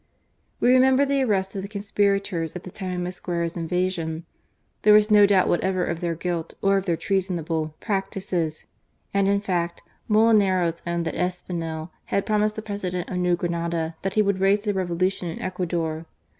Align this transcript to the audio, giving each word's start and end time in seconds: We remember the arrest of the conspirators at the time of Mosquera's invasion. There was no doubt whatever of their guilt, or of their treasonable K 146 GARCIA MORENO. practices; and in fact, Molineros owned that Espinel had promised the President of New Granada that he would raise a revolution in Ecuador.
We 0.59 0.69
remember 0.73 1.05
the 1.05 1.21
arrest 1.21 1.55
of 1.55 1.61
the 1.61 1.67
conspirators 1.67 2.55
at 2.55 2.63
the 2.63 2.71
time 2.71 2.91
of 2.91 3.01
Mosquera's 3.01 3.55
invasion. 3.55 4.25
There 4.81 4.95
was 4.95 5.11
no 5.11 5.27
doubt 5.27 5.47
whatever 5.47 5.85
of 5.85 5.99
their 5.99 6.15
guilt, 6.15 6.55
or 6.63 6.77
of 6.77 6.87
their 6.87 6.97
treasonable 6.97 7.75
K 7.81 7.91
146 7.93 8.31
GARCIA 8.31 8.33
MORENO. 8.33 8.65
practices; 9.11 9.13
and 9.13 9.27
in 9.27 9.39
fact, 9.39 9.83
Molineros 10.09 10.81
owned 10.87 11.05
that 11.05 11.13
Espinel 11.13 11.91
had 12.05 12.25
promised 12.25 12.55
the 12.55 12.63
President 12.63 13.11
of 13.11 13.17
New 13.17 13.35
Granada 13.35 13.95
that 14.01 14.15
he 14.15 14.23
would 14.23 14.39
raise 14.39 14.65
a 14.65 14.73
revolution 14.73 15.27
in 15.29 15.39
Ecuador. 15.39 16.07